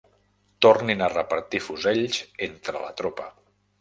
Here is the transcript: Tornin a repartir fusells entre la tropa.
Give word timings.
Tornin 0.65 1.03
a 1.03 1.09
repartir 1.13 1.61
fusells 1.65 2.17
entre 2.49 2.83
la 2.87 2.91
tropa. 3.03 3.29